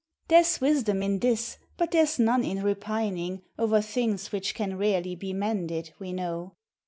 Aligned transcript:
There's 0.29 0.59
wisdom 0.59 1.03
in 1.03 1.19
this, 1.19 1.59
but 1.77 1.91
there's 1.91 2.17
none 2.17 2.43
in 2.43 2.63
re 2.63 2.73
pining 2.73 3.43
O'er 3.59 3.81
things 3.81 4.31
which 4.31 4.55
can 4.55 4.75
rarely 4.79 5.13
be 5.13 5.31
mended, 5.31 5.93
we 5.99 6.11
know. 6.11 6.53